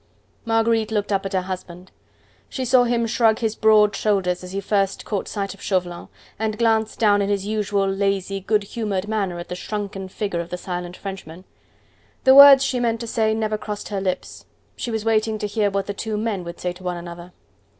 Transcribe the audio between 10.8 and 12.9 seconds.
Frenchman. The words she